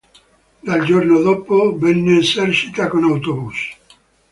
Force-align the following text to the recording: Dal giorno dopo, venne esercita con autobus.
Dal 0.63 0.83
giorno 0.83 1.19
dopo, 1.21 1.77
venne 1.77 2.17
esercita 2.17 2.87
con 2.87 3.03
autobus. 3.03 3.77